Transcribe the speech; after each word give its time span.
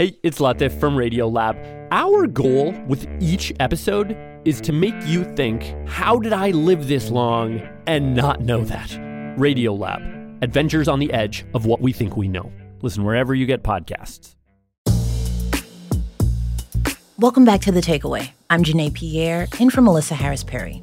Hey, 0.00 0.16
it's 0.22 0.38
Latif 0.38 0.80
from 0.80 0.96
Radiolab. 0.96 1.88
Our 1.90 2.26
goal 2.26 2.72
with 2.88 3.06
each 3.20 3.52
episode 3.60 4.16
is 4.46 4.58
to 4.62 4.72
make 4.72 4.94
you 5.04 5.24
think, 5.34 5.74
how 5.86 6.18
did 6.18 6.32
I 6.32 6.52
live 6.52 6.88
this 6.88 7.10
long 7.10 7.60
and 7.86 8.14
not 8.14 8.40
know 8.40 8.64
that? 8.64 8.88
Radiolab, 9.36 10.42
adventures 10.42 10.88
on 10.88 11.00
the 11.00 11.12
edge 11.12 11.44
of 11.52 11.66
what 11.66 11.82
we 11.82 11.92
think 11.92 12.16
we 12.16 12.28
know. 12.28 12.50
Listen 12.80 13.04
wherever 13.04 13.34
you 13.34 13.44
get 13.44 13.62
podcasts. 13.62 14.36
Welcome 17.18 17.44
back 17.44 17.60
to 17.60 17.70
The 17.70 17.82
Takeaway. 17.82 18.30
I'm 18.48 18.64
Janae 18.64 18.94
Pierre, 18.94 19.48
in 19.58 19.68
for 19.68 19.82
Melissa 19.82 20.14
Harris 20.14 20.42
Perry. 20.42 20.82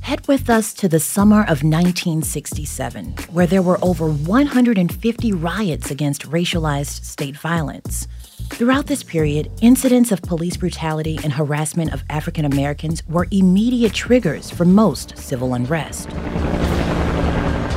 Head 0.00 0.26
with 0.26 0.50
us 0.50 0.72
to 0.74 0.88
the 0.88 0.98
summer 0.98 1.42
of 1.42 1.62
1967, 1.62 3.14
where 3.30 3.46
there 3.46 3.62
were 3.62 3.78
over 3.82 4.08
150 4.08 5.32
riots 5.32 5.90
against 5.90 6.22
racialized 6.22 7.04
state 7.04 7.36
violence. 7.36 8.08
Throughout 8.50 8.86
this 8.86 9.02
period, 9.02 9.50
incidents 9.60 10.12
of 10.12 10.22
police 10.22 10.56
brutality 10.56 11.18
and 11.24 11.32
harassment 11.32 11.92
of 11.92 12.04
African 12.10 12.44
Americans 12.44 13.02
were 13.08 13.26
immediate 13.30 13.92
triggers 13.92 14.50
for 14.50 14.64
most 14.64 15.16
civil 15.18 15.54
unrest. 15.54 16.08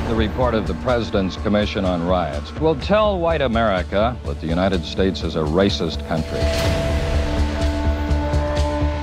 The 0.08 0.16
report 0.16 0.53
of 0.53 0.67
the 0.67 0.75
President's 0.75 1.36
Commission 1.38 1.86
on 1.86 2.05
Riots 2.05 2.53
will 2.59 2.75
tell 2.75 3.20
white 3.20 3.41
America 3.41 4.17
that 4.25 4.39
the 4.39 4.48
United 4.48 4.86
States 4.86 5.23
is 5.23 5.36
a 5.36 5.39
racist 5.39 6.08
country. 6.08 6.39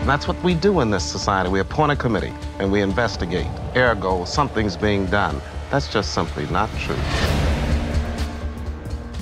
That's 0.07 0.27
what 0.27 0.43
we 0.43 0.55
do 0.55 0.81
in 0.81 0.91
this 0.91 1.05
society. 1.05 1.49
We 1.49 1.61
appoint 1.61 1.93
a 1.93 1.97
committee 1.97 2.33
and 2.59 2.71
we 2.73 2.81
investigate. 2.81 3.47
Ergo, 3.77 4.25
something's 4.25 4.77
being 4.77 5.07
done. 5.07 5.41
That's 5.71 5.93
just 5.93 6.13
simply 6.13 6.47
not 6.47 6.71
true. 6.79 7.42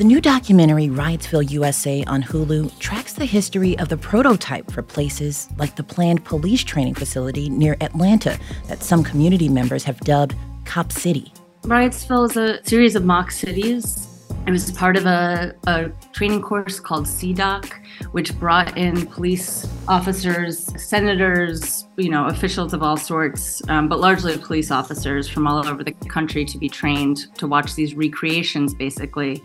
The 0.00 0.06
new 0.06 0.22
documentary 0.22 0.86
Riotsville, 0.86 1.50
USA 1.50 2.02
on 2.04 2.22
Hulu 2.22 2.78
tracks 2.78 3.12
the 3.12 3.26
history 3.26 3.78
of 3.78 3.90
the 3.90 3.98
prototype 3.98 4.70
for 4.70 4.80
places 4.80 5.46
like 5.58 5.76
the 5.76 5.82
planned 5.82 6.24
police 6.24 6.64
training 6.64 6.94
facility 6.94 7.50
near 7.50 7.76
Atlanta 7.82 8.38
that 8.68 8.82
some 8.82 9.04
community 9.04 9.50
members 9.50 9.84
have 9.84 10.00
dubbed 10.00 10.34
Cop 10.64 10.90
City. 10.90 11.34
Riotsville 11.64 12.30
is 12.30 12.36
a 12.38 12.64
series 12.64 12.96
of 12.96 13.04
mock 13.04 13.30
cities 13.30 14.09
it 14.46 14.50
was 14.50 14.70
part 14.72 14.96
of 14.96 15.06
a, 15.06 15.54
a 15.66 15.90
training 16.12 16.42
course 16.42 16.80
called 16.80 17.04
SEADOC, 17.04 17.72
which 18.12 18.36
brought 18.38 18.76
in 18.76 19.06
police 19.06 19.68
officers, 19.86 20.72
senators, 20.82 21.86
you 21.96 22.08
know, 22.08 22.26
officials 22.26 22.72
of 22.72 22.82
all 22.82 22.96
sorts, 22.96 23.62
um, 23.68 23.88
but 23.88 24.00
largely 24.00 24.36
police 24.38 24.70
officers 24.70 25.28
from 25.28 25.46
all 25.46 25.66
over 25.66 25.84
the 25.84 25.92
country 25.92 26.44
to 26.46 26.58
be 26.58 26.68
trained 26.68 27.32
to 27.36 27.46
watch 27.46 27.74
these 27.74 27.94
recreations, 27.94 28.74
basically, 28.74 29.42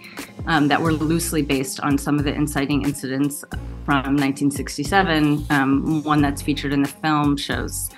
um, 0.47 0.67
that 0.69 0.81
were 0.81 0.93
loosely 0.93 1.41
based 1.41 1.80
on 1.81 1.97
some 1.97 2.17
of 2.17 2.23
the 2.23 2.33
inciting 2.33 2.83
incidents 2.83 3.43
from 3.85 4.15
1967. 4.15 5.45
Um, 5.49 6.03
one 6.03 6.21
that's 6.21 6.41
featured 6.41 6.71
in 6.71 6.81
the 6.81 6.89
film 6.89 7.35
shows 7.37 7.89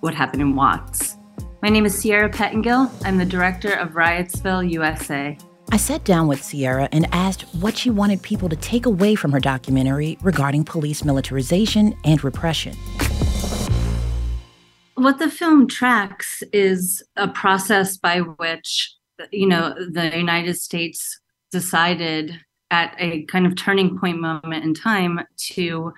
what 0.00 0.14
happened 0.14 0.42
in 0.42 0.54
Watts. 0.54 1.16
My 1.62 1.70
name 1.70 1.86
is 1.86 1.98
Sierra 1.98 2.28
Pettengill. 2.28 2.92
I'm 3.04 3.16
the 3.16 3.24
director 3.24 3.72
of 3.72 3.92
Riotsville, 3.92 4.70
USA. 4.70 5.38
I 5.74 5.76
sat 5.76 6.04
down 6.04 6.28
with 6.28 6.40
Sierra 6.40 6.88
and 6.92 7.08
asked 7.12 7.52
what 7.52 7.76
she 7.76 7.90
wanted 7.90 8.22
people 8.22 8.48
to 8.48 8.54
take 8.54 8.86
away 8.86 9.16
from 9.16 9.32
her 9.32 9.40
documentary 9.40 10.16
regarding 10.22 10.62
police 10.62 11.04
militarization 11.04 11.96
and 12.04 12.22
repression. 12.22 12.76
What 14.94 15.18
the 15.18 15.28
film 15.28 15.66
tracks 15.66 16.44
is 16.52 17.02
a 17.16 17.26
process 17.26 17.96
by 17.96 18.20
which, 18.20 18.94
you 19.32 19.48
know, 19.48 19.74
the 19.74 20.16
United 20.16 20.54
States 20.60 21.20
decided 21.50 22.38
at 22.70 22.94
a 22.98 23.24
kind 23.24 23.44
of 23.44 23.56
turning 23.56 23.98
point 23.98 24.20
moment 24.20 24.64
in 24.64 24.74
time 24.74 25.22
to 25.54 25.92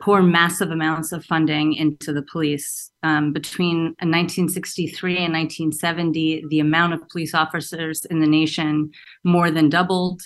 pour 0.00 0.22
massive 0.22 0.70
amounts 0.70 1.12
of 1.12 1.24
funding 1.24 1.74
into 1.74 2.12
the 2.12 2.22
police. 2.22 2.90
Um, 3.02 3.32
between 3.32 3.94
1963 4.00 5.16
and 5.16 5.32
1970, 5.32 6.44
the 6.48 6.60
amount 6.60 6.92
of 6.92 7.08
police 7.08 7.34
officers 7.34 8.04
in 8.06 8.20
the 8.20 8.26
nation 8.26 8.90
more 9.24 9.50
than 9.50 9.68
doubled. 9.68 10.22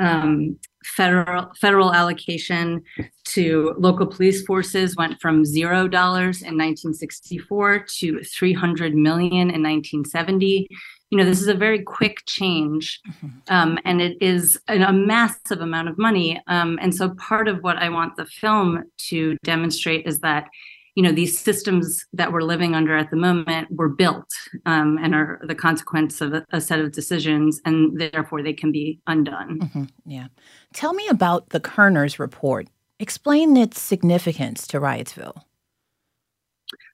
Um, 0.00 0.58
federal 0.84 1.52
federal 1.60 1.94
allocation 1.94 2.82
to 3.24 3.74
local 3.78 4.06
police 4.06 4.42
forces 4.44 4.96
went 4.96 5.20
from 5.20 5.44
zero 5.44 5.86
dollars 5.86 6.40
in 6.40 6.56
1964 6.56 7.86
to 7.98 8.22
300 8.24 8.94
million 8.94 9.50
in 9.50 9.62
1970 9.62 10.66
you 11.12 11.18
know 11.18 11.24
this 11.26 11.42
is 11.42 11.48
a 11.48 11.54
very 11.54 11.82
quick 11.82 12.22
change 12.26 12.98
mm-hmm. 13.06 13.28
um, 13.48 13.78
and 13.84 14.00
it 14.00 14.16
is 14.20 14.58
a 14.66 14.92
massive 14.92 15.60
amount 15.60 15.88
of 15.88 15.98
money 15.98 16.40
um, 16.46 16.78
and 16.80 16.94
so 16.94 17.10
part 17.10 17.46
of 17.46 17.62
what 17.62 17.76
i 17.76 17.88
want 17.88 18.16
the 18.16 18.24
film 18.24 18.82
to 18.96 19.36
demonstrate 19.44 20.06
is 20.06 20.20
that 20.20 20.48
you 20.94 21.02
know 21.02 21.12
these 21.12 21.38
systems 21.38 22.04
that 22.14 22.32
we're 22.32 22.42
living 22.42 22.74
under 22.74 22.96
at 22.96 23.10
the 23.10 23.16
moment 23.16 23.68
were 23.70 23.90
built 23.90 24.30
um, 24.64 24.98
and 25.02 25.14
are 25.14 25.38
the 25.44 25.54
consequence 25.54 26.20
of 26.22 26.32
a, 26.32 26.44
a, 26.50 26.60
set 26.60 26.80
of 26.80 26.92
decisions 26.92 27.60
and 27.66 28.00
therefore 28.00 28.42
they 28.42 28.54
can 28.54 28.72
be 28.72 28.98
undone 29.06 29.60
mm-hmm. 29.60 29.84
yeah 30.06 30.28
tell 30.72 30.94
me 30.94 31.06
about 31.08 31.50
the 31.50 31.60
kerner's 31.60 32.18
report 32.18 32.68
explain 32.98 33.54
its 33.56 33.78
significance 33.78 34.66
to 34.66 34.80
riotsville 34.80 35.42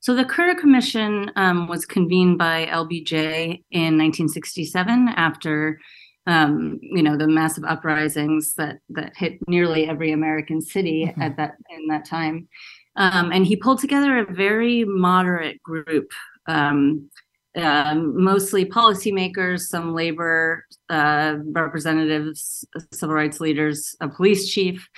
so 0.01 0.15
the 0.15 0.25
Kerner 0.25 0.55
Commission 0.55 1.31
um, 1.37 1.67
was 1.69 1.85
convened 1.85 2.39
by 2.39 2.67
LBJ 2.67 3.63
in 3.71 3.99
1967 3.99 5.09
after, 5.17 5.81
um, 6.27 6.79
you 6.83 7.03
know, 7.03 7.17
the 7.17 7.29
massive 7.29 7.65
uprisings 7.65 8.55
that 8.55 8.79
that 8.91 9.17
hit 9.17 9.39
nearly 9.49 9.89
every 9.89 10.13
American 10.13 10.61
city 10.61 11.07
mm-hmm. 11.07 11.23
at 11.23 11.37
that 11.37 11.55
in 11.71 11.87
that 11.89 12.05
time, 12.05 12.49
um, 12.97 13.33
and 13.33 13.47
he 13.47 13.57
pulled 13.57 13.81
together 13.81 14.19
a 14.19 14.33
very 14.33 14.85
moderate 14.85 15.63
group. 15.63 16.11
Um, 16.47 17.11
uh, 17.57 17.95
mostly 17.95 18.65
policymakers, 18.65 19.63
some 19.63 19.93
labor 19.93 20.65
uh, 20.91 21.37
representatives, 21.47 22.65
civil 22.93 23.15
rights 23.15 23.41
leaders, 23.41 23.97
a 24.01 24.09
police 24.09 24.49
chief, 24.49 24.89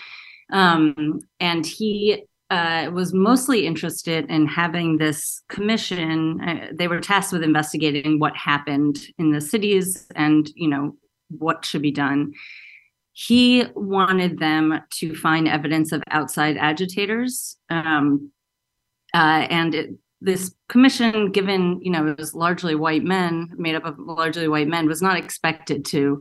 um, 0.53 1.21
and 1.39 1.65
he 1.65 2.25
uh, 2.50 2.91
was 2.93 3.15
mostly 3.15 3.65
interested 3.65 4.28
in 4.28 4.47
having 4.47 4.99
this 4.99 5.41
commission. 5.49 6.41
Uh, 6.41 6.66
they 6.72 6.88
were 6.88 7.00
tasked 7.00 7.33
with 7.33 7.44
investigating 7.44 8.19
what 8.19 8.37
happened 8.37 8.99
in 9.19 9.31
the 9.31 9.41
cities 9.41 10.06
and, 10.16 10.50
you 10.56 10.69
know, 10.69 10.97
what 11.28 11.65
should 11.65 11.83
be 11.83 11.93
done. 11.93 12.33
He 13.12 13.65
wanted 13.75 14.39
them 14.39 14.81
to 14.91 15.15
find 15.15 15.47
evidence 15.47 15.93
of 15.93 16.03
outside 16.10 16.56
agitators. 16.56 17.56
Um, 17.69 18.33
uh, 19.15 19.47
and 19.49 19.75
it, 19.75 19.91
this 20.21 20.55
commission, 20.69 21.31
given, 21.31 21.81
you 21.83 21.91
know, 21.91 22.06
it 22.09 22.19
was 22.19 22.34
largely 22.34 22.75
white 22.75 23.05
men, 23.05 23.50
made 23.56 23.75
up 23.75 23.84
of 23.84 23.99
largely 23.99 24.49
white 24.49 24.69
men, 24.69 24.87
was 24.87 25.03
not 25.03 25.16
expected 25.16 25.84
to 25.87 26.21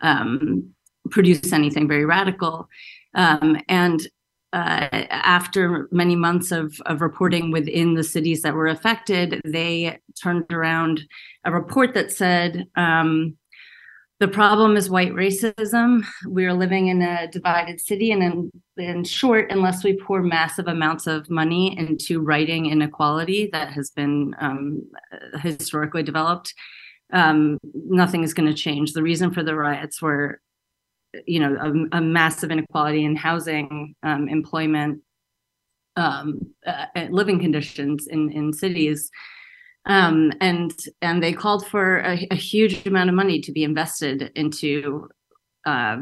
um, 0.00 0.70
produce 1.10 1.52
anything 1.52 1.86
very 1.86 2.04
radical. 2.04 2.68
Um, 3.14 3.60
and 3.68 4.06
uh, 4.52 4.88
after 5.10 5.88
many 5.92 6.16
months 6.16 6.52
of, 6.52 6.80
of 6.86 7.00
reporting 7.00 7.50
within 7.50 7.94
the 7.94 8.04
cities 8.04 8.42
that 8.42 8.54
were 8.54 8.68
affected, 8.68 9.40
they 9.44 9.98
turned 10.20 10.50
around 10.50 11.02
a 11.44 11.52
report 11.52 11.94
that 11.94 12.10
said 12.10 12.66
um, 12.76 13.36
the 14.20 14.28
problem 14.28 14.76
is 14.76 14.90
white 14.90 15.12
racism. 15.12 16.04
We're 16.24 16.54
living 16.54 16.88
in 16.88 17.02
a 17.02 17.28
divided 17.28 17.80
city, 17.80 18.10
and 18.10 18.22
in, 18.22 18.50
in 18.76 19.04
short, 19.04 19.52
unless 19.52 19.84
we 19.84 19.96
pour 19.96 20.22
massive 20.22 20.66
amounts 20.66 21.06
of 21.06 21.30
money 21.30 21.78
into 21.78 22.20
righting 22.20 22.66
inequality 22.66 23.48
that 23.52 23.72
has 23.72 23.90
been 23.90 24.34
um, 24.40 24.82
historically 25.40 26.02
developed, 26.02 26.52
um, 27.12 27.58
nothing 27.72 28.24
is 28.24 28.34
going 28.34 28.48
to 28.48 28.60
change. 28.60 28.92
The 28.92 29.04
reason 29.04 29.30
for 29.30 29.44
the 29.44 29.54
riots 29.54 30.02
were 30.02 30.40
you 31.26 31.40
know 31.40 31.56
a, 31.56 31.98
a 31.98 32.00
massive 32.00 32.50
inequality 32.50 33.04
in 33.04 33.16
housing 33.16 33.94
um, 34.02 34.28
employment 34.28 35.02
um, 35.96 36.40
uh, 36.66 36.86
living 37.10 37.38
conditions 37.38 38.06
in 38.06 38.30
in 38.30 38.52
cities. 38.52 39.10
Um, 39.86 40.32
and 40.40 40.72
and 41.00 41.22
they 41.22 41.32
called 41.32 41.66
for 41.66 42.00
a, 42.00 42.26
a, 42.30 42.34
huge 42.34 42.84
amount 42.86 43.08
of 43.08 43.14
money 43.14 43.40
to 43.40 43.52
be 43.52 43.64
invested 43.64 44.30
into 44.34 45.08
uh, 45.64 45.98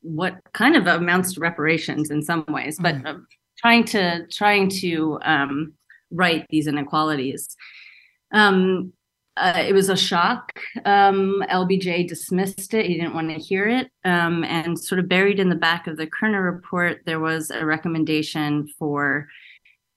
what 0.00 0.38
kind 0.54 0.74
of 0.74 0.86
amounts 0.86 1.34
to 1.34 1.40
reparations 1.40 2.10
in 2.10 2.22
some 2.22 2.46
ways 2.48 2.78
but 2.80 2.94
uh, 3.04 3.16
trying 3.58 3.84
to 3.84 4.26
trying 4.28 4.70
to 4.70 5.18
um, 5.24 5.74
right 6.10 6.46
these 6.50 6.66
inequalities. 6.66 7.56
Um, 8.32 8.92
uh, 9.38 9.62
it 9.66 9.72
was 9.72 9.88
a 9.88 9.96
shock. 9.96 10.52
Um, 10.84 11.42
LBJ 11.50 12.08
dismissed 12.08 12.74
it. 12.74 12.86
He 12.86 12.94
didn't 12.94 13.14
want 13.14 13.30
to 13.30 13.36
hear 13.36 13.68
it. 13.68 13.90
Um, 14.04 14.44
and 14.44 14.78
sort 14.78 14.98
of 14.98 15.08
buried 15.08 15.38
in 15.38 15.48
the 15.48 15.54
back 15.54 15.86
of 15.86 15.96
the 15.96 16.06
Kerner 16.06 16.42
report, 16.42 17.02
there 17.06 17.20
was 17.20 17.50
a 17.50 17.64
recommendation 17.64 18.68
for 18.78 19.28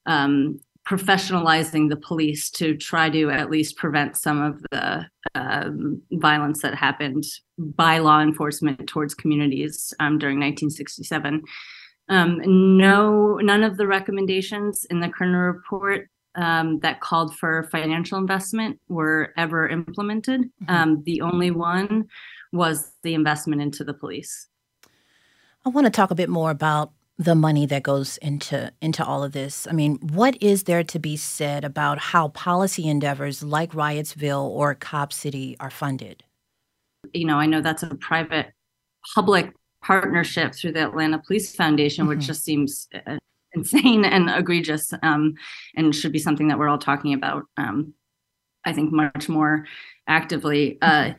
um, 0.06 0.60
professionalizing 0.88 1.90
the 1.90 1.96
police 1.96 2.50
to 2.50 2.76
try 2.76 3.10
to 3.10 3.30
at 3.30 3.50
least 3.50 3.78
prevent 3.78 4.18
some 4.18 4.42
of 4.42 4.64
the 4.72 5.06
um, 5.36 6.02
violence 6.12 6.62
that 6.62 6.76
happened 6.76 7.24
by 7.58 8.00
law 8.00 8.22
enforcement 8.22 8.88
towards 8.88 9.14
communities 9.14 9.94
um, 10.00 10.18
during 10.18 10.38
1967. 10.38 11.44
Um, 12.10 12.42
no, 12.78 13.36
none 13.36 13.64
of 13.64 13.78
the 13.78 13.88
recommendations 13.88 14.86
in 14.90 15.00
the 15.00 15.10
Kerner 15.10 15.52
report 15.52 16.10
um, 16.36 16.80
that 16.80 17.02
called 17.02 17.36
for 17.38 17.68
financial 17.72 18.18
investment 18.18 18.80
were 18.88 19.34
ever 19.38 19.68
implemented. 19.68 20.42
Mm-hmm. 20.42 20.70
Um, 20.74 21.04
the 21.06 21.22
only 21.22 21.52
one 21.52 22.08
was 22.52 22.92
the 23.04 23.14
investment 23.14 23.62
into 23.62 23.84
the 23.84 23.94
police. 23.94 24.48
I 25.66 25.70
want 25.70 25.86
to 25.86 25.92
talk 25.92 26.12
a 26.12 26.16
bit 26.16 26.30
more 26.30 26.52
about 26.52 26.92
the 27.18 27.36
money 27.36 27.68
that 27.68 27.84
goes 27.84 28.18
into 28.18 28.72
into 28.82 29.06
all 29.06 29.24
of 29.24 29.32
this. 29.32 29.68
I 29.68 29.74
mean, 29.74 29.98
what 29.98 30.42
is 30.42 30.64
there 30.64 30.84
to 30.84 31.00
be 31.00 31.16
said 31.16 31.64
about 31.64 32.00
how 32.00 32.30
policy 32.30 32.88
endeavors 32.88 33.44
like 33.44 33.74
Riotsville 33.74 34.44
or 34.44 34.74
Cop 34.74 35.14
City 35.14 35.56
are 35.60 35.70
funded? 35.70 36.24
You 37.14 37.26
know, 37.26 37.38
I 37.38 37.46
know 37.46 37.62
that's 37.62 37.84
a 37.84 37.94
private 37.96 38.54
public 39.14 39.54
partnership 39.84 40.56
through 40.56 40.72
the 40.74 40.84
Atlanta 40.84 41.20
Police 41.20 41.56
Foundation, 41.56 42.04
mm-hmm. 42.04 42.18
which 42.18 42.26
just 42.26 42.44
seems 42.44 42.88
uh, 43.06 43.18
insane 43.54 44.06
and 44.06 44.30
egregious, 44.30 44.94
um, 45.04 45.36
and 45.76 45.96
should 45.96 46.12
be 46.12 46.20
something 46.20 46.48
that 46.48 46.60
we're 46.60 46.70
all 46.70 46.78
talking 46.78 47.14
about. 47.14 47.44
Um, 47.58 47.94
I 48.66 48.74
think 48.74 48.92
much 48.92 49.28
more 49.28 49.66
actively. 50.08 50.78
Uh, 50.82 51.06
mm-hmm. 51.06 51.18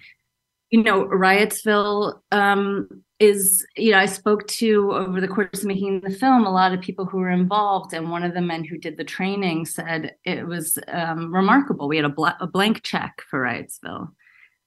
you 0.71 0.83
know, 0.83 1.05
Riotsville 1.07 2.21
um, 2.31 3.03
is 3.23 3.65
you 3.77 3.93
know 3.93 3.99
i 3.99 4.07
spoke 4.07 4.45
to 4.49 4.93
over 4.93 5.21
the 5.21 5.29
course 5.29 5.61
of 5.61 5.65
making 5.65 6.01
the 6.01 6.11
film 6.11 6.45
a 6.45 6.51
lot 6.51 6.73
of 6.73 6.81
people 6.81 7.07
who 7.07 7.19
were 7.19 7.31
involved 7.31 7.95
and 7.95 8.11
one 8.11 8.25
of 8.25 8.35
the 8.35 8.41
men 8.41 8.65
who 8.65 8.77
did 8.77 8.97
the 8.97 9.05
training 9.05 9.65
said 9.65 10.17
it 10.25 10.45
was 10.45 10.77
um, 10.89 11.33
remarkable 11.33 11.87
we 11.87 11.97
had 11.97 12.05
a, 12.05 12.09
bl- 12.09 12.39
a, 12.41 12.49
blank 12.49 12.83
check 12.83 13.23
for 13.31 13.41
riotsville 13.43 14.09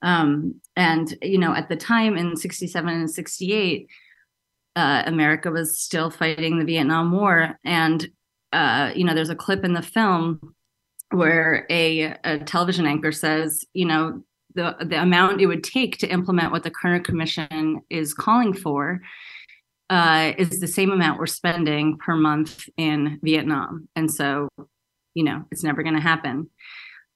um, 0.03 0.55
and 0.77 1.17
you 1.21 1.37
know 1.37 1.53
at 1.53 1.67
the 1.67 1.75
time 1.75 2.15
in 2.15 2.37
67 2.37 2.93
and 2.93 3.11
68 3.11 3.89
uh, 4.75 5.03
america 5.05 5.51
was 5.51 5.79
still 5.79 6.09
fighting 6.09 6.59
the 6.59 6.65
vietnam 6.65 7.11
war 7.11 7.57
and 7.63 8.07
uh, 8.53 8.91
you 8.95 9.03
know 9.03 9.13
there's 9.13 9.29
a 9.29 9.35
clip 9.35 9.65
in 9.65 9.73
the 9.73 9.81
film 9.81 10.39
where 11.11 11.65
a, 11.69 12.15
a 12.23 12.39
television 12.39 12.85
anchor 12.85 13.11
says 13.11 13.65
you 13.73 13.85
know 13.85 14.21
the 14.55 14.75
the 14.79 15.01
amount 15.01 15.41
it 15.41 15.45
would 15.45 15.63
take 15.63 15.97
to 15.99 16.07
implement 16.07 16.51
what 16.51 16.63
the 16.63 16.71
Kerner 16.71 17.01
Commission 17.01 17.81
is 17.89 18.13
calling 18.13 18.53
for 18.53 19.01
uh, 19.89 20.31
is 20.37 20.59
the 20.59 20.67
same 20.67 20.91
amount 20.91 21.19
we're 21.19 21.27
spending 21.27 21.97
per 21.97 22.15
month 22.15 22.67
in 22.77 23.19
Vietnam, 23.21 23.87
and 23.95 24.11
so 24.11 24.49
you 25.13 25.23
know 25.23 25.45
it's 25.51 25.63
never 25.63 25.83
going 25.83 25.95
to 25.95 26.01
happen. 26.01 26.49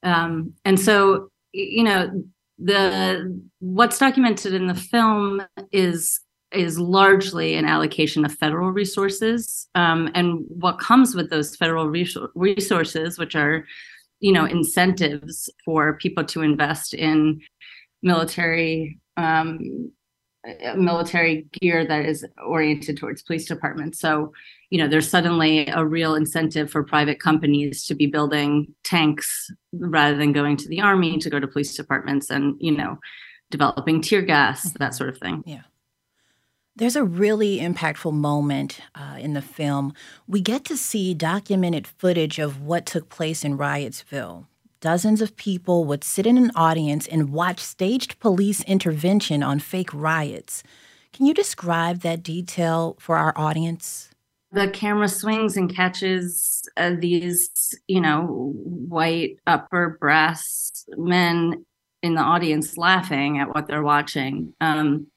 Um, 0.04 0.54
and 0.66 0.80
so 0.80 1.30
you 1.52 1.84
know 1.84 2.24
the 2.60 3.42
what's 3.60 3.98
documented 3.98 4.54
in 4.54 4.68
the 4.68 4.76
film 4.76 5.42
is 5.72 6.20
is 6.52 6.80
largely 6.80 7.56
an 7.56 7.66
allocation 7.66 8.26
of 8.26 8.34
federal 8.34 8.72
resources. 8.72 9.68
Um, 9.76 10.10
and 10.16 10.46
what 10.48 10.80
comes 10.80 11.16
with 11.16 11.30
those 11.30 11.56
federal 11.56 11.90
resources 11.90 13.20
which 13.20 13.36
are 13.36 13.66
you 14.20 14.32
know 14.32 14.46
incentives 14.46 15.50
for 15.64 15.94
people 15.98 16.24
to 16.26 16.42
invest 16.42 16.94
in 16.94 17.42
military 18.02 19.00
um, 19.18 19.92
military 20.76 21.48
gear 21.52 21.86
that 21.86 22.06
is 22.06 22.26
oriented 22.46 22.98
towards 22.98 23.22
police 23.22 23.46
departments. 23.46 24.00
So 24.00 24.34
you 24.70 24.78
know 24.78 24.88
there's 24.88 25.10
suddenly 25.10 25.68
a 25.68 25.86
real 25.86 26.16
incentive 26.16 26.72
for 26.72 26.84
private 26.84 27.20
companies 27.20 27.86
to 27.86 27.96
be 27.96 28.08
building 28.08 28.74
tanks 28.84 29.52
rather 29.74 30.18
than 30.18 30.34
going 30.34 30.58
to 30.58 30.68
the 30.68 30.82
army 30.82 31.18
to 31.20 31.30
go 31.30 31.40
to 31.40 31.48
police 31.48 31.76
departments 31.76 32.30
and 32.30 32.56
you 32.60 32.76
know 32.76 32.98
developing 33.52 34.02
tear 34.02 34.22
gas 34.22 34.72
that 34.74 34.96
sort 34.96 35.10
of 35.10 35.18
thing. 35.18 35.44
Yeah 35.46 35.62
there's 36.80 36.96
a 36.96 37.04
really 37.04 37.60
impactful 37.60 38.14
moment 38.14 38.80
uh, 38.96 39.18
in 39.20 39.34
the 39.34 39.42
film. 39.42 39.94
We 40.28 40.40
get 40.40 40.64
to 40.66 40.78
see 40.78 41.14
documented 41.14 41.86
footage 41.86 42.40
of 42.40 42.62
what 42.62 42.86
took 42.86 43.10
place 43.10 43.44
in 43.44 43.58
Riotsville. 43.58 44.46
Dozens 44.80 45.22
of 45.22 45.36
people 45.36 45.84
would 45.84 46.06
sit 46.06 46.26
in 46.26 46.38
an 46.38 46.52
audience 46.56 47.06
and 47.06 47.34
watch 47.34 47.60
staged 47.60 48.18
police 48.22 48.64
intervention 48.64 49.44
on 49.44 49.60
fake 49.60 49.94
riots. 49.94 50.64
Can 51.12 51.26
you 51.26 51.34
describe 51.34 52.00
that 52.00 52.24
detail 52.24 52.96
for 52.98 53.18
our 53.18 53.34
audience? 53.36 54.10
The 54.54 54.70
camera 54.70 55.10
swings 55.10 55.58
and 55.58 55.76
catches 55.76 56.64
uh, 56.78 56.94
these, 56.98 57.78
you 57.88 58.00
know, 58.00 58.54
white 58.56 59.38
upper 59.46 59.98
brass 60.00 60.86
men 60.98 61.66
in 62.02 62.16
the 62.16 62.22
audience 62.22 62.78
laughing 62.78 63.38
at 63.38 63.54
what 63.54 63.68
they're 63.68 63.84
watching. 63.84 64.54
Um, 64.62 65.08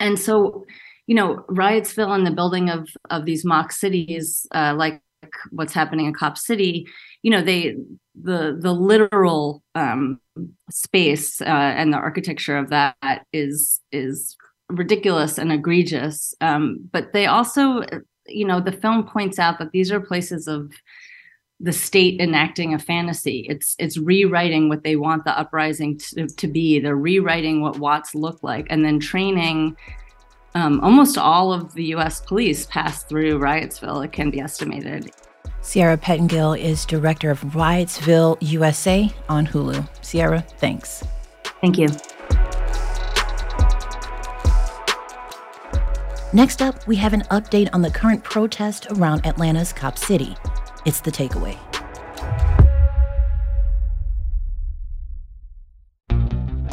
and 0.00 0.18
so 0.18 0.66
you 1.06 1.14
know, 1.14 1.44
Riotsville 1.48 2.14
and 2.14 2.26
the 2.26 2.32
building 2.32 2.68
of 2.68 2.88
of 3.10 3.24
these 3.24 3.44
mock 3.44 3.72
cities, 3.72 4.46
uh, 4.54 4.74
like 4.76 5.00
what's 5.50 5.72
happening 5.72 6.06
in 6.06 6.14
Cop 6.14 6.38
City, 6.38 6.86
you 7.22 7.30
know, 7.30 7.42
they 7.42 7.76
the 8.20 8.56
the 8.58 8.72
literal 8.72 9.62
um, 9.74 10.20
space 10.70 11.40
uh, 11.40 11.44
and 11.44 11.92
the 11.92 11.98
architecture 11.98 12.56
of 12.56 12.70
that 12.70 13.26
is 13.32 13.80
is 13.92 14.36
ridiculous 14.68 15.38
and 15.38 15.52
egregious. 15.52 16.34
Um, 16.40 16.88
but 16.92 17.12
they 17.12 17.26
also, 17.26 17.82
you 18.26 18.46
know, 18.46 18.60
the 18.60 18.72
film 18.72 19.06
points 19.06 19.38
out 19.38 19.58
that 19.58 19.70
these 19.72 19.92
are 19.92 20.00
places 20.00 20.48
of 20.48 20.72
the 21.60 21.72
state 21.72 22.20
enacting 22.20 22.74
a 22.74 22.78
fantasy. 22.78 23.46
It's 23.48 23.76
it's 23.78 23.96
rewriting 23.96 24.68
what 24.68 24.82
they 24.82 24.96
want 24.96 25.24
the 25.24 25.38
uprising 25.38 25.98
to, 25.98 26.26
to 26.26 26.48
be. 26.48 26.80
They're 26.80 26.96
rewriting 26.96 27.62
what 27.62 27.78
Watts 27.78 28.14
looked 28.14 28.44
like, 28.44 28.66
and 28.70 28.84
then 28.84 28.98
training 28.98 29.76
um, 30.56 30.80
almost 30.80 31.18
all 31.18 31.52
of 31.52 31.74
the 31.74 31.84
US 31.96 32.22
police 32.22 32.64
pass 32.66 33.02
through 33.04 33.38
Riotsville, 33.38 34.02
it 34.04 34.12
can 34.12 34.30
be 34.30 34.40
estimated. 34.40 35.10
Sierra 35.60 35.98
Pettengill 35.98 36.54
is 36.54 36.86
director 36.86 37.30
of 37.30 37.40
Riotsville 37.40 38.38
USA 38.40 39.12
on 39.28 39.46
Hulu. 39.46 39.86
Sierra, 40.00 40.40
thanks. 40.58 41.04
Thank 41.60 41.76
you. 41.76 41.88
Next 46.32 46.62
up, 46.62 46.86
we 46.86 46.96
have 46.96 47.12
an 47.12 47.22
update 47.30 47.68
on 47.74 47.82
the 47.82 47.90
current 47.90 48.24
protest 48.24 48.86
around 48.92 49.26
Atlanta's 49.26 49.72
Cop 49.74 49.98
City. 49.98 50.36
It's 50.86 51.00
the 51.00 51.12
takeaway. 51.12 51.58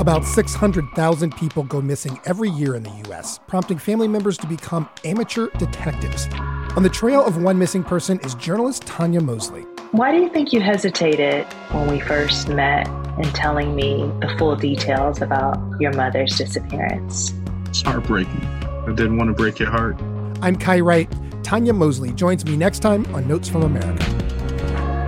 About 0.04 0.26
600,000 0.26 1.34
people 1.38 1.64
go 1.64 1.80
missing 1.80 2.20
every 2.26 2.50
year 2.50 2.76
in 2.76 2.84
the 2.84 3.04
U.S., 3.06 3.40
prompting 3.48 3.78
family 3.78 4.10
members 4.10 4.38
to 4.40 4.46
become 4.46 4.90
amateur 5.06 5.48
detectives. 5.58 6.28
On 6.76 6.84
the 6.84 6.90
trail 6.90 7.25
of 7.25 7.42
one 7.42 7.58
missing 7.58 7.86
person 7.86 8.20
is 8.20 8.36
journalist 8.36 8.86
Tanya 8.86 9.22
Mosley. 9.22 9.62
Why 9.94 10.12
do 10.12 10.18
you 10.18 10.27
think 10.27 10.51
you 10.51 10.60
hesitated 10.60 11.46
when 11.72 11.89
we 11.89 12.01
first 12.01 12.50
met 12.50 12.86
in 13.18 13.32
telling 13.32 13.77
me 13.77 14.12
the 14.20 14.36
full 14.38 14.58
details 14.58 15.22
about 15.22 15.58
your 15.80 15.94
mother's 15.94 16.38
disappearance? 16.38 17.34
It's 17.70 17.82
heartbreaking. 17.82 18.44
I 18.44 18.88
didn't 18.94 19.16
want 19.16 19.30
to 19.30 19.34
break 19.34 19.58
your 19.58 19.70
heart. 19.70 19.98
I'm 20.42 20.58
Kai 20.58 20.82
Wright. 20.82 21.10
Tanya 21.44 21.72
Mosley 21.72 22.12
joins 22.12 22.44
me 22.44 22.58
next 22.58 22.80
time 22.80 23.06
on 23.16 23.25
Notes 23.25 23.48
from 23.48 23.63
America. 23.63 24.04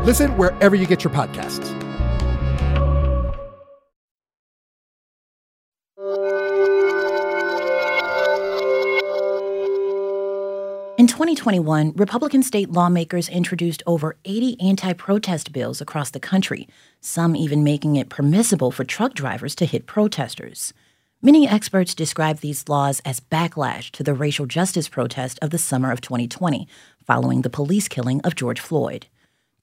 Listen 0.05 0.37
wherever 0.37 0.73
you 0.73 0.87
get 0.87 1.03
your 1.03 1.11
podcasts. 1.11 1.74
2021, 11.15 11.93
Republican 11.95 12.43
state 12.43 12.69
lawmakers 12.69 13.29
introduced 13.29 13.81
over 13.87 14.17
80 14.25 14.59
anti 14.59 14.91
protest 14.91 15.53
bills 15.53 15.79
across 15.79 16.09
the 16.09 16.19
country, 16.19 16.67
some 16.99 17.37
even 17.37 17.63
making 17.63 17.95
it 17.95 18.09
permissible 18.09 18.69
for 18.69 18.83
truck 18.83 19.13
drivers 19.13 19.55
to 19.55 19.65
hit 19.65 19.85
protesters. 19.85 20.73
Many 21.21 21.47
experts 21.47 21.95
describe 21.95 22.39
these 22.39 22.67
laws 22.67 23.01
as 23.05 23.21
backlash 23.21 23.91
to 23.91 24.03
the 24.03 24.13
racial 24.13 24.45
justice 24.45 24.89
protest 24.89 25.39
of 25.41 25.51
the 25.51 25.57
summer 25.57 25.89
of 25.89 26.01
2020, 26.01 26.67
following 27.07 27.43
the 27.43 27.49
police 27.49 27.87
killing 27.87 28.19
of 28.25 28.35
George 28.35 28.59
Floyd. 28.59 29.07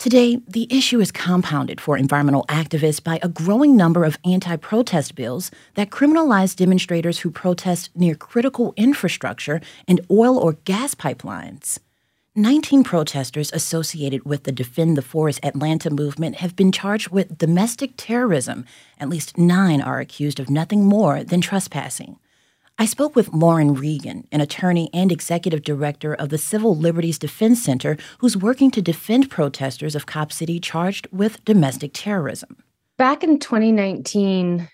Today, 0.03 0.41
the 0.49 0.67
issue 0.69 0.99
is 0.99 1.13
compounded 1.13 1.81
for 1.81 1.97
environmental 1.97 2.45
activists 2.49 3.01
by 3.01 3.21
a 3.23 3.29
growing 3.29 3.77
number 3.77 4.05
of 4.05 4.19
anti 4.25 4.57
protest 4.57 5.15
bills 5.15 5.53
that 5.75 5.91
criminalize 5.91 6.57
demonstrators 6.57 7.21
who 7.21 7.31
protest 7.31 7.89
near 7.95 8.17
critical 8.17 8.75
infrastructure 8.77 9.61
and 9.87 10.01
oil 10.11 10.37
or 10.37 10.55
gas 10.65 10.97
pipelines. 10.97 11.79
19 12.35 12.83
protesters 12.83 13.53
associated 13.53 14.25
with 14.25 14.43
the 14.43 14.51
Defend 14.51 14.97
the 14.97 15.03
Forest 15.03 15.39
Atlanta 15.45 15.89
movement 15.89 16.39
have 16.39 16.57
been 16.57 16.73
charged 16.73 17.11
with 17.11 17.39
domestic 17.39 17.93
terrorism. 17.97 18.65
At 18.99 19.09
least 19.09 19.39
nine 19.39 19.81
are 19.81 20.01
accused 20.01 20.41
of 20.41 20.51
nothing 20.51 20.85
more 20.85 21.23
than 21.23 21.41
trespassing. 21.41 22.19
I 22.79 22.87
spoke 22.87 23.15
with 23.15 23.33
Lauren 23.33 23.75
Regan, 23.75 24.27
an 24.33 24.41
attorney 24.41 24.89
and 24.95 25.13
executive 25.13 25.63
director 25.63 26.15
of 26.15 26.31
the 26.31 26.39
Civil 26.39 26.75
Liberties 26.75 27.19
Defense 27.19 27.63
Center, 27.63 27.97
who's 28.19 28.37
working 28.37 28.71
to 28.73 28.83
defend 28.83 29.31
protesters 29.31 29.95
of 29.95 30.07
Cop 30.07 30.33
City 30.33 30.59
charged 30.59 31.07
with 31.13 31.45
domestic 31.45 31.93
terrorism. 31.93 32.57
Back 32.99 33.23
in 33.23 33.39
2019, 33.39 34.69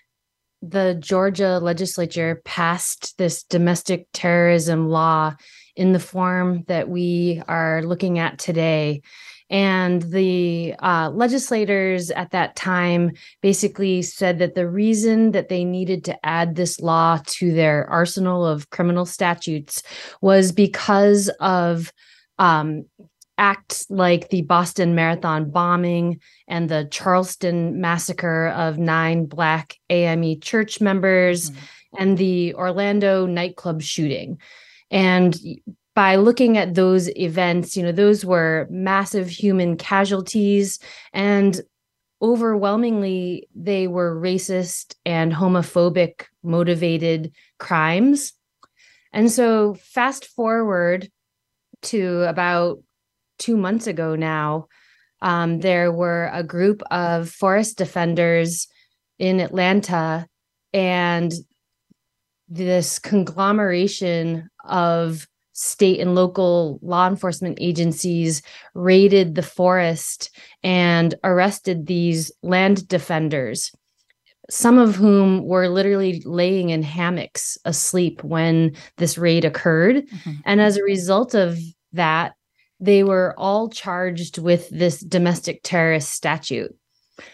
the 0.61 0.97
Georgia 0.99 1.59
legislature 1.59 2.41
passed 2.45 3.17
this 3.17 3.43
domestic 3.43 4.07
terrorism 4.13 4.89
law 4.89 5.35
in 5.75 5.93
the 5.93 5.99
form 5.99 6.63
that 6.67 6.89
we 6.89 7.41
are 7.47 7.81
looking 7.83 8.19
at 8.19 8.39
today. 8.39 9.01
And 9.49 10.03
the 10.03 10.75
uh, 10.79 11.09
legislators 11.11 12.11
at 12.11 12.31
that 12.31 12.55
time 12.55 13.13
basically 13.41 14.03
said 14.03 14.37
that 14.39 14.53
the 14.53 14.69
reason 14.69 15.31
that 15.31 15.49
they 15.49 15.65
needed 15.65 16.03
to 16.05 16.25
add 16.25 16.55
this 16.55 16.79
law 16.79 17.19
to 17.25 17.51
their 17.51 17.89
arsenal 17.89 18.45
of 18.45 18.69
criminal 18.69 19.05
statutes 19.05 19.81
was 20.21 20.51
because 20.51 21.29
of 21.39 21.91
um, 22.37 22.85
acts 23.39 23.89
like 23.89 24.29
the 24.29 24.43
Boston 24.43 24.93
Marathon 24.93 25.49
bombing 25.49 26.19
and 26.47 26.69
the 26.69 26.87
Charleston 26.91 27.81
massacre 27.81 28.49
of 28.49 28.77
nine 28.77 29.25
Black 29.25 29.77
AME 29.89 30.41
church 30.41 30.79
members 30.81 31.49
mm-hmm. 31.49 31.95
and 31.97 32.17
the 32.17 32.53
Orlando 32.53 33.25
nightclub 33.25 33.81
shooting. 33.81 34.37
And 34.91 35.39
by 35.95 36.15
looking 36.15 36.57
at 36.57 36.75
those 36.75 37.09
events, 37.17 37.75
you 37.75 37.83
know, 37.83 37.91
those 37.91 38.23
were 38.23 38.67
massive 38.69 39.29
human 39.29 39.75
casualties 39.77 40.79
and 41.13 41.61
overwhelmingly 42.21 43.47
they 43.55 43.87
were 43.87 44.19
racist 44.19 44.95
and 45.05 45.31
homophobic 45.33 46.25
motivated 46.43 47.31
crimes. 47.59 48.33
And 49.13 49.31
so 49.31 49.75
fast 49.75 50.25
forward 50.25 51.09
to 51.83 52.23
about 52.23 52.79
2 53.39 53.57
months 53.57 53.87
ago 53.87 54.15
now, 54.15 54.67
um, 55.21 55.59
there 55.59 55.91
were 55.91 56.29
a 56.33 56.43
group 56.43 56.81
of 56.91 57.29
forest 57.29 57.77
defenders 57.77 58.67
in 59.17 59.39
Atlanta 59.39 60.27
and 60.73 61.31
this 62.47 62.99
conglomeration 62.99 64.49
of 64.65 65.27
state 65.59 65.99
and 65.99 66.15
local 66.15 66.79
law 66.81 67.07
enforcement 67.07 67.57
agencies 67.59 68.41
raided 68.73 69.35
the 69.35 69.43
forest 69.43 70.31
and 70.63 71.15
arrested 71.23 71.85
these 71.85 72.31
land 72.41 72.87
defenders 72.87 73.71
some 74.49 74.79
of 74.79 74.95
whom 74.95 75.45
were 75.45 75.69
literally 75.69 76.23
laying 76.25 76.71
in 76.71 76.81
hammocks 76.81 77.55
asleep 77.65 78.23
when 78.23 78.75
this 78.97 79.15
raid 79.15 79.45
occurred. 79.45 79.97
Mm-hmm. 80.07 80.31
and 80.43 80.59
as 80.59 80.75
a 80.75 80.83
result 80.83 81.35
of 81.35 81.59
that 81.93 82.33
they 82.79 83.03
were 83.03 83.35
all 83.37 83.69
charged 83.69 84.39
with 84.39 84.67
this 84.69 85.01
domestic 85.01 85.59
terrorist 85.63 86.11
statute. 86.11 86.73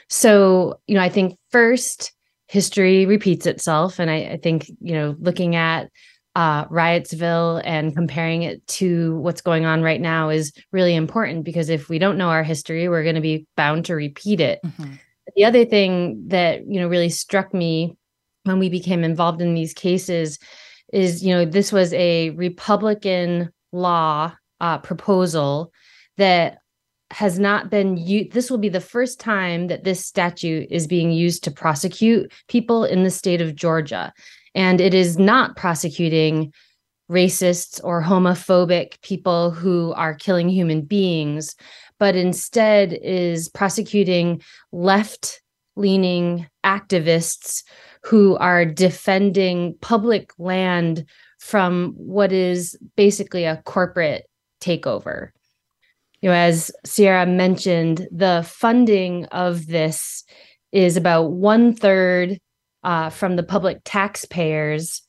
So 0.09 0.79
you 0.87 0.95
know 0.95 1.01
i 1.01 1.09
think 1.09 1.37
first 1.51 2.11
history 2.47 3.05
repeats 3.05 3.45
itself. 3.45 3.99
And 3.99 4.09
I, 4.09 4.15
I 4.15 4.39
think 4.41 4.69
you 4.81 4.93
know 4.93 5.15
looking 5.19 5.55
at 5.55 5.89
uh, 6.35 6.65
Riotsville 6.65 7.61
and 7.63 7.95
comparing 7.95 8.43
it 8.43 8.65
to 8.67 9.17
what's 9.17 9.41
going 9.41 9.65
on 9.65 9.81
right 9.81 10.01
now 10.01 10.29
is 10.29 10.51
really 10.71 10.93
important 10.93 11.45
because 11.45 11.69
if 11.69 11.87
we 11.87 11.97
don't 11.97 12.17
know 12.17 12.29
our 12.29 12.43
history, 12.43 12.89
we're 12.89 13.03
going 13.03 13.15
to 13.15 13.21
be 13.21 13.47
bound 13.55 13.85
to 13.85 13.95
repeat 13.95 14.41
it. 14.41 14.59
Mm-hmm. 14.65 14.93
The 15.35 15.45
other 15.45 15.65
thing 15.65 16.27
that 16.27 16.67
you 16.67 16.79
know 16.79 16.87
really 16.87 17.09
struck 17.09 17.53
me 17.53 17.97
when 18.43 18.59
we 18.59 18.69
became 18.69 19.03
involved 19.03 19.41
in 19.41 19.55
these 19.55 19.73
cases 19.73 20.37
is 20.93 21.23
you 21.23 21.33
know 21.33 21.45
this 21.45 21.71
was 21.71 21.93
a 21.93 22.31
Republican 22.31 23.51
law 23.71 24.33
uh, 24.59 24.77
proposal 24.79 25.71
that 26.17 26.59
has 27.11 27.39
not 27.39 27.69
been 27.69 27.97
used. 27.97 28.33
This 28.33 28.51
will 28.51 28.57
be 28.57 28.69
the 28.69 28.81
first 28.81 29.19
time 29.19 29.67
that 29.67 29.83
this 29.83 30.03
statute 30.03 30.67
is 30.69 30.85
being 30.85 31.11
used 31.11 31.43
to 31.45 31.51
prosecute 31.51 32.31
people 32.49 32.83
in 32.83 33.03
the 33.03 33.11
state 33.11 33.41
of 33.41 33.55
Georgia. 33.55 34.13
And 34.55 34.81
it 34.81 34.93
is 34.93 35.19
not 35.19 35.55
prosecuting 35.55 36.51
racists 37.11 37.79
or 37.83 38.01
homophobic 38.01 38.99
people 39.01 39.51
who 39.51 39.93
are 39.93 40.15
killing 40.15 40.49
human 40.49 40.81
beings, 40.81 41.55
but 41.99 42.15
instead 42.15 42.97
is 43.03 43.49
prosecuting 43.49 44.41
left 44.71 45.41
leaning 45.75 46.47
activists 46.65 47.63
who 48.03 48.37
are 48.37 48.65
defending 48.65 49.75
public 49.81 50.31
land 50.39 51.05
from 51.39 51.93
what 51.97 52.31
is 52.31 52.77
basically 52.95 53.43
a 53.43 53.61
corporate 53.65 54.25
takeover. 54.61 55.29
You 56.21 56.29
know, 56.29 56.35
as 56.35 56.71
Sierra 56.85 57.25
mentioned, 57.25 58.07
the 58.11 58.43
funding 58.47 59.25
of 59.25 59.67
this 59.67 60.23
is 60.71 60.97
about 60.97 61.31
one 61.31 61.75
third 61.75 62.39
uh, 62.85 63.09
from 63.09 63.35
the 63.35 63.43
public 63.43 63.81
taxpayers. 63.83 65.01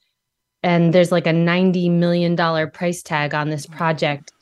And 0.62 0.92
there's 0.92 1.12
like 1.12 1.26
a 1.26 1.32
$90 1.32 1.90
million 1.92 2.34
price 2.70 3.02
tag 3.02 3.34
on 3.34 3.50
this 3.50 3.66
project. 3.66 4.32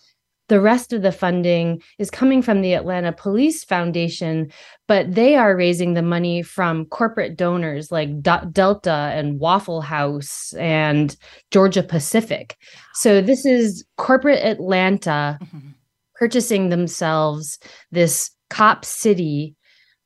The 0.49 0.61
rest 0.61 0.93
of 0.93 1.03
the 1.03 1.11
funding 1.11 1.83
is 1.99 2.11
coming 2.11 2.43
from 2.43 2.61
the 2.61 2.75
Atlanta 2.75 3.13
Police 3.13 3.65
Foundation, 3.65 4.53
but 4.87 5.15
they 5.15 5.35
are 5.37 5.57
raising 5.57 5.95
the 5.95 6.03
money 6.03 6.43
from 6.43 6.85
corporate 6.87 7.37
donors 7.37 7.91
like 7.91 8.23
D- 8.23 8.47
Delta 8.53 9.11
and 9.15 9.41
Waffle 9.41 9.81
House 9.81 10.53
and 10.55 11.17
Georgia 11.51 11.83
Pacific. 11.83 12.57
So 12.95 13.21
this 13.21 13.45
is 13.45 13.85
corporate 13.97 14.45
Atlanta 14.45 15.39
mm-hmm. 15.43 15.71
purchasing 16.15 16.69
themselves 16.69 17.59
this 17.91 18.31
cop 18.51 18.85
city 18.85 19.57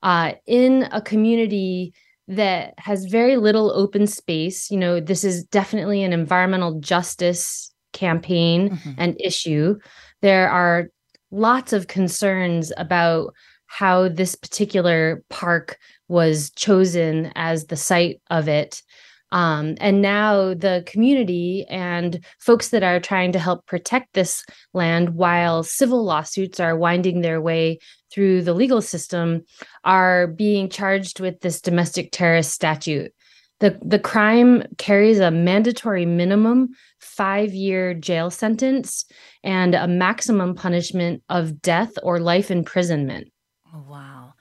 uh, 0.02 0.32
in 0.47 0.88
a 0.92 1.02
community 1.02 1.92
that 2.28 2.75
has 2.78 3.06
very 3.06 3.37
little 3.37 3.73
open 3.73 4.06
space. 4.06 4.70
You 4.70 4.76
know, 4.76 5.00
this 5.00 5.25
is 5.25 5.44
definitely 5.44 6.02
an 6.02 6.12
environmental 6.12 6.78
justice 6.78 7.73
campaign 7.92 8.70
mm-hmm. 8.70 8.92
and 8.99 9.20
issue. 9.20 9.76
There 10.20 10.50
are 10.50 10.88
lots 11.30 11.73
of 11.73 11.88
concerns 11.88 12.73
about 12.76 13.35
how 13.66 14.08
this 14.08 14.35
particular 14.35 15.23
park 15.30 15.78
was 16.08 16.50
chosen 16.50 17.32
as 17.35 17.66
the 17.66 17.76
site 17.76 18.20
of 18.30 18.49
it. 18.49 18.82
Um, 19.30 19.76
and 19.78 20.00
now 20.00 20.54
the 20.54 20.82
community 20.87 21.66
and 21.68 22.25
folks 22.38 22.70
that 22.70 22.82
are 22.82 22.99
trying 22.99 23.32
to 23.32 23.38
help 23.38 23.66
protect 23.66 24.14
this 24.14 24.42
land 24.73 25.11
while 25.11 25.62
civil 25.62 26.02
lawsuits 26.02 26.61
are 26.61 26.76
winding 26.76 27.20
their 27.20 27.40
way 27.40 27.78
through 28.11 28.43
the 28.43 28.55
legal 28.55 28.81
system 28.81 29.45
are 29.85 30.27
being 30.27 30.69
charged 30.69 31.21
with 31.21 31.41
this 31.41 31.61
domestic 31.61 32.11
terrorist 32.12 32.53
statute. 32.53 33.12
The, 33.61 33.79
the 33.85 33.99
crime 33.99 34.62
carries 34.79 35.19
a 35.19 35.33
mandatory 35.33 36.07
minimum 36.07 36.71
five 37.00 37.53
year 37.53 37.93
jail 37.93 38.31
sentence 38.31 39.05
and 39.43 39.75
a 39.75 39.88
maximum 39.88 40.55
punishment 40.55 41.23
of 41.29 41.61
death 41.61 41.93
or 42.03 42.21
life 42.21 42.50
imprisonment. 42.50 43.33
Oh, 43.75 43.85
wow. 43.88 44.35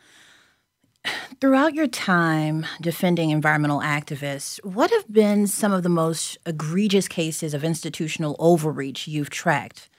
Throughout 1.39 1.73
your 1.73 1.87
time 1.87 2.65
defending 2.81 3.29
environmental 3.29 3.79
activists, 3.79 4.63
what 4.63 4.91
have 4.91 5.11
been 5.11 5.47
some 5.47 5.71
of 5.71 5.83
the 5.83 5.89
most 5.89 6.37
egregious 6.45 7.07
cases 7.07 7.53
of 7.53 7.63
institutional 7.63 8.35
overreach 8.39 9.07
you've 9.07 9.29
tracked? 9.29 9.89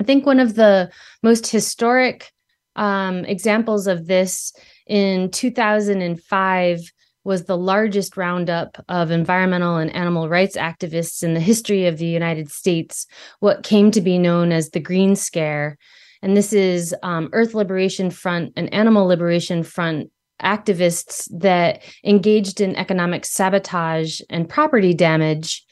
I 0.00 0.04
think 0.04 0.26
one 0.26 0.40
of 0.40 0.54
the 0.54 0.90
most 1.22 1.46
historic 1.46 2.32
um, 2.76 3.24
examples 3.24 3.86
of 3.86 4.06
this 4.06 4.52
in 4.86 5.30
2005 5.30 6.80
was 7.24 7.44
the 7.44 7.56
largest 7.56 8.16
roundup 8.16 8.84
of 8.88 9.10
environmental 9.10 9.76
and 9.76 9.94
animal 9.94 10.28
rights 10.28 10.56
activists 10.56 11.22
in 11.22 11.34
the 11.34 11.40
history 11.40 11.86
of 11.86 11.98
the 11.98 12.06
United 12.06 12.50
States, 12.50 13.06
what 13.40 13.62
came 13.62 13.90
to 13.92 14.00
be 14.00 14.18
known 14.18 14.50
as 14.50 14.70
the 14.70 14.80
Green 14.80 15.14
Scare. 15.14 15.78
And 16.20 16.36
this 16.36 16.52
is 16.52 16.94
um, 17.02 17.28
Earth 17.32 17.54
Liberation 17.54 18.10
Front 18.10 18.52
and 18.56 18.72
Animal 18.74 19.06
Liberation 19.06 19.62
Front 19.62 20.10
activists 20.42 21.28
that 21.38 21.82
engaged 22.04 22.60
in 22.60 22.74
economic 22.74 23.24
sabotage 23.24 24.20
and 24.28 24.48
property 24.48 24.92
damage 24.92 25.64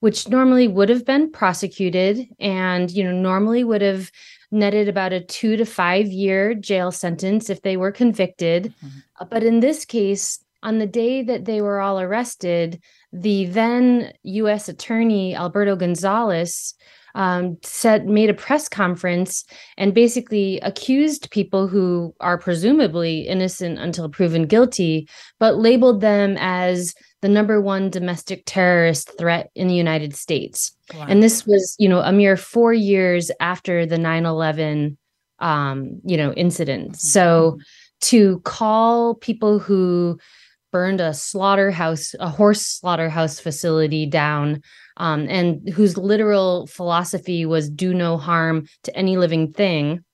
which 0.00 0.28
normally 0.28 0.68
would 0.68 0.88
have 0.88 1.04
been 1.04 1.30
prosecuted 1.30 2.26
and 2.38 2.90
you 2.90 3.02
know 3.02 3.12
normally 3.12 3.64
would 3.64 3.82
have 3.82 4.10
netted 4.50 4.88
about 4.88 5.12
a 5.12 5.20
2 5.20 5.56
to 5.56 5.64
5 5.64 6.06
year 6.06 6.54
jail 6.54 6.90
sentence 6.90 7.50
if 7.50 7.62
they 7.62 7.76
were 7.76 7.92
convicted 7.92 8.74
mm-hmm. 8.84 8.98
uh, 9.20 9.24
but 9.24 9.42
in 9.42 9.60
this 9.60 9.84
case 9.84 10.38
on 10.62 10.78
the 10.78 10.86
day 10.86 11.22
that 11.22 11.44
they 11.44 11.60
were 11.60 11.80
all 11.80 12.00
arrested 12.00 12.80
the 13.12 13.46
then 13.46 14.12
US 14.22 14.68
attorney 14.68 15.34
Alberto 15.34 15.76
Gonzales 15.76 16.74
um, 17.16 17.56
said 17.62 18.06
made 18.06 18.28
a 18.28 18.34
press 18.34 18.68
conference 18.68 19.44
and 19.78 19.94
basically 19.94 20.60
accused 20.60 21.30
people 21.30 21.66
who 21.66 22.14
are 22.20 22.36
presumably 22.36 23.20
innocent 23.26 23.78
until 23.78 24.08
proven 24.08 24.46
guilty, 24.46 25.08
but 25.40 25.56
labeled 25.56 26.02
them 26.02 26.36
as 26.38 26.94
the 27.22 27.28
number 27.28 27.58
one 27.60 27.88
domestic 27.88 28.42
terrorist 28.44 29.10
threat 29.18 29.50
in 29.54 29.66
the 29.66 29.74
United 29.74 30.14
States. 30.14 30.76
Wow. 30.94 31.06
And 31.08 31.22
this 31.22 31.46
was, 31.46 31.74
you 31.78 31.88
know, 31.88 32.00
a 32.00 32.12
mere 32.12 32.36
four 32.36 32.74
years 32.74 33.30
after 33.40 33.86
the 33.86 33.98
9 33.98 34.26
11, 34.26 34.98
um, 35.38 36.00
you 36.04 36.18
know, 36.18 36.34
incident. 36.34 36.88
Mm-hmm. 36.88 36.96
So 36.96 37.58
to 38.02 38.40
call 38.40 39.14
people 39.14 39.58
who 39.58 40.18
burned 40.70 41.00
a 41.00 41.14
slaughterhouse, 41.14 42.14
a 42.20 42.28
horse 42.28 42.60
slaughterhouse 42.60 43.40
facility 43.40 44.04
down, 44.04 44.60
um, 44.96 45.26
and 45.28 45.68
whose 45.68 45.96
literal 45.96 46.66
philosophy 46.66 47.44
was 47.46 47.70
do 47.70 47.92
no 47.94 48.16
harm 48.16 48.66
to 48.84 48.96
any 48.96 49.16
living 49.16 49.52
thing, 49.52 50.04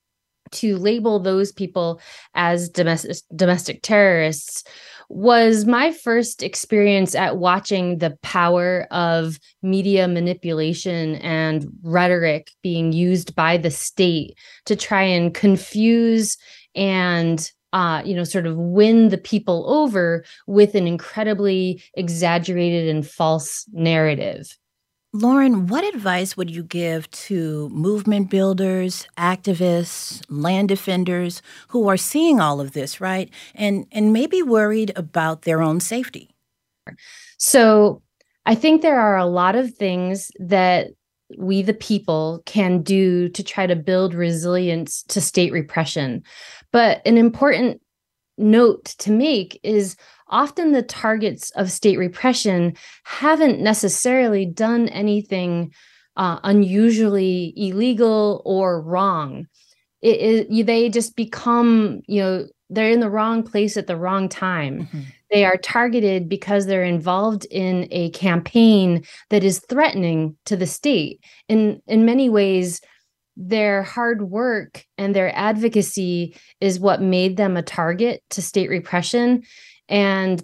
to 0.53 0.77
label 0.77 1.19
those 1.19 1.51
people 1.51 2.01
as 2.35 2.69
domestic 2.69 3.17
domestic 3.35 3.81
terrorists 3.83 4.65
was 5.09 5.67
my 5.67 5.93
first 5.93 6.43
experience 6.43 7.15
at 7.15 7.37
watching 7.37 7.99
the 7.99 8.17
power 8.23 8.87
of 8.91 9.39
media 9.63 10.09
manipulation 10.09 11.17
and 11.17 11.67
rhetoric 11.83 12.51
being 12.63 12.93
used 12.93 13.35
by 13.35 13.59
the 13.59 13.71
state 13.71 14.37
to 14.65 14.75
try 14.75 15.03
and 15.03 15.35
confuse 15.35 16.39
and 16.75 17.51
uh, 17.75 18.03
you 18.05 18.15
know, 18.15 18.25
sort 18.25 18.47
of 18.47 18.57
win 18.57 19.09
the 19.09 19.19
people 19.19 19.65
over 19.67 20.25
with 20.47 20.75
an 20.75 20.87
incredibly 20.87 21.83
exaggerated 21.95 22.87
and 22.89 23.07
false 23.07 23.65
narrative. 23.73 24.59
Lauren, 25.15 25.67
what 25.67 25.85
advice 25.95 26.39
would 26.39 26.51
you 26.51 26.63
give 26.63 27.11
to 27.11 27.69
movement 27.69 28.31
builders, 28.31 29.07
activists, 29.19 30.23
land 30.31 30.71
defenders 30.71 31.43
who 31.69 31.87
are 31.87 31.99
seeing 31.99 32.41
all 32.41 32.63
of 32.63 32.73
this, 32.73 32.99
right? 32.99 33.29
And 33.55 33.87
and 33.93 34.15
maybe 34.15 34.43
worried 34.43 34.91
about 34.97 35.43
their 35.43 35.61
own 35.61 35.81
safety? 35.81 36.31
So, 37.37 38.03
I 38.47 38.55
think 38.55 38.81
there 38.81 38.99
are 38.99 39.19
a 39.19 39.27
lot 39.27 39.55
of 39.55 39.75
things 39.75 40.31
that 40.39 40.89
we 41.37 41.61
the 41.61 41.75
people 41.75 42.43
can 42.47 42.83
do 42.83 43.29
to 43.31 43.43
try 43.43 43.67
to 43.67 43.77
build 43.77 44.15
resilience 44.15 45.03
to 45.09 45.21
state 45.21 45.53
repression. 45.53 46.23
But 46.73 47.07
an 47.07 47.19
important 47.19 47.83
note 48.39 48.85
to 48.99 49.11
make 49.11 49.59
is 49.63 49.97
often 50.29 50.73
the 50.73 50.83
targets 50.83 51.51
of 51.51 51.71
state 51.71 51.99
repression 51.99 52.75
haven't 53.05 53.61
necessarily 53.61 54.47
done 54.47 54.89
anything 54.89 55.73
uh, 56.17 56.39
unusually 56.43 57.53
illegal 57.57 58.43
or 58.45 58.81
wrong. 58.81 59.47
It, 60.01 60.49
it, 60.51 60.67
they 60.67 60.89
just 60.89 61.15
become, 61.17 62.01
you 62.07 62.21
know, 62.21 62.47
they're 62.71 62.91
in 62.91 63.01
the 63.01 63.11
wrong 63.11 63.43
place 63.43 63.77
at 63.77 63.87
the 63.87 63.97
wrong 63.97 64.29
time. 64.29 64.81
Mm-hmm. 64.81 65.01
They 65.31 65.45
are 65.45 65.57
targeted 65.57 66.29
because 66.29 66.67
they're 66.67 66.83
involved 66.83 67.47
in 67.51 67.87
a 67.91 68.11
campaign 68.11 69.05
that 69.31 69.45
is 69.45 69.65
threatening 69.69 70.37
to 70.47 70.57
the 70.57 70.67
state. 70.67 71.21
In 71.49 71.81
in 71.87 72.05
many 72.05 72.29
ways, 72.29 72.81
their 73.37 73.83
hard 73.83 74.23
work 74.23 74.85
and 74.99 75.15
their 75.15 75.37
advocacy 75.37 76.37
is 76.61 76.79
what 76.79 77.01
made 77.01 77.37
them 77.37 77.57
a 77.57 77.63
target 77.63 78.23
to 78.31 78.43
state 78.43 78.69
repression. 78.69 79.43
And 79.89 80.43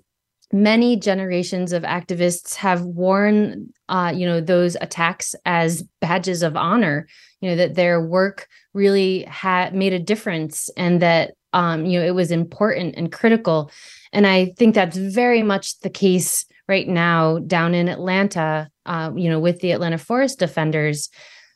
many 0.53 0.97
generations 0.97 1.73
of 1.73 1.83
activists 1.83 2.55
have 2.55 2.83
worn 2.83 3.69
uh, 3.89 4.13
you 4.15 4.27
know 4.27 4.41
those 4.41 4.77
attacks 4.81 5.35
as 5.45 5.83
badges 6.01 6.43
of 6.43 6.57
honor 6.57 7.07
you 7.41 7.51
know 7.51 7.57
that 7.57 7.75
their 7.75 8.01
work 8.01 8.49
really 8.73 9.23
had 9.25 9.75
made 9.75 9.93
a 9.93 9.99
difference 9.99 10.71
and 10.77 11.03
that 11.03 11.33
um, 11.53 11.85
you 11.85 11.99
know 11.99 12.05
it 12.05 12.15
was 12.15 12.31
important 12.31 12.95
and 12.97 13.13
critical 13.13 13.71
and 14.13 14.27
i 14.27 14.47
think 14.57 14.75
that's 14.75 14.97
very 14.97 15.43
much 15.43 15.79
the 15.81 15.91
case 15.91 16.47
right 16.67 16.89
now 16.89 17.39
down 17.41 17.75
in 17.75 17.89
atlanta 17.89 18.71
uh, 18.87 19.11
you 19.15 19.29
know 19.29 19.41
with 19.41 19.61
the 19.61 19.73
atlanta 19.73 19.99
forest 19.99 20.39
defenders 20.39 21.11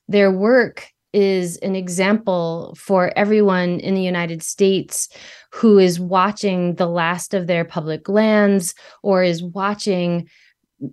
their 0.09 0.31
work 0.31 0.89
is 1.13 1.57
an 1.59 1.75
example 1.75 2.75
for 2.77 3.13
everyone 3.17 3.81
in 3.81 3.95
the 3.95 4.03
United 4.03 4.43
States 4.43 5.09
who 5.53 5.79
is 5.79 6.01
watching 6.01 6.75
the 6.77 6.87
last 6.87 7.35
of 7.35 7.47
their 7.47 7.65
public 7.65 8.09
lands 8.09 8.75
or 9.03 9.23
is 9.23 9.43
watching 9.43 10.29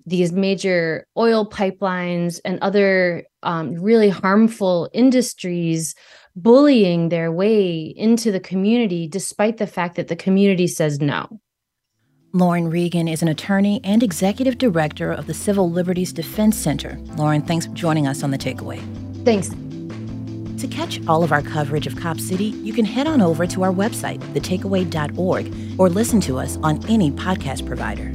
these 0.05 0.31
major 0.31 1.07
oil 1.17 1.49
pipelines 1.49 2.39
and 2.45 2.59
other 2.61 3.23
um, 3.43 3.73
really 3.73 4.09
harmful 4.09 4.89
industries 4.93 5.95
bullying 6.35 7.09
their 7.09 7.31
way 7.31 7.81
into 7.97 8.31
the 8.31 8.39
community, 8.39 9.07
despite 9.07 9.57
the 9.57 9.67
fact 9.67 9.95
that 9.95 10.07
the 10.07 10.15
community 10.15 10.67
says 10.67 10.99
no. 10.99 11.27
Lauren 12.31 12.69
Regan 12.69 13.07
is 13.07 13.23
an 13.23 13.27
attorney 13.27 13.81
and 13.83 14.03
executive 14.03 14.59
director 14.59 15.11
of 15.11 15.25
the 15.25 15.33
Civil 15.33 15.71
Liberties 15.71 16.13
Defense 16.13 16.55
Center. 16.55 16.99
Lauren, 17.15 17.41
thanks 17.41 17.65
for 17.65 17.73
joining 17.73 18.05
us 18.05 18.21
on 18.21 18.29
The 18.29 18.37
Takeaway. 18.37 18.79
Thanks. 19.25 19.49
To 20.59 20.67
catch 20.67 20.99
all 21.07 21.23
of 21.23 21.31
our 21.31 21.41
coverage 21.41 21.87
of 21.87 21.95
Cop 21.95 22.19
City, 22.19 22.47
you 22.63 22.73
can 22.73 22.83
head 22.83 23.07
on 23.07 23.21
over 23.21 23.47
to 23.47 23.63
our 23.63 23.71
website, 23.71 24.19
thetakeaway.org, 24.33 25.79
or 25.79 25.89
listen 25.89 26.19
to 26.21 26.37
us 26.37 26.57
on 26.63 26.85
any 26.89 27.11
podcast 27.11 27.65
provider. 27.65 28.11